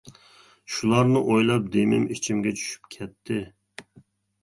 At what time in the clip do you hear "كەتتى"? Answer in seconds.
2.99-3.43